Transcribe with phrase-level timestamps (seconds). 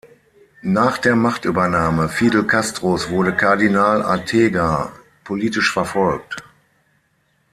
[0.63, 4.91] Nach der Machtübernahme Fidel Castros wurde Kardinal Arteaga
[5.23, 6.43] politisch verfolgt.